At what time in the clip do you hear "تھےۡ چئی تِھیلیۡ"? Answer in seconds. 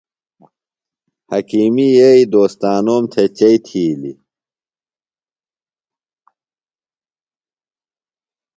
3.11-4.19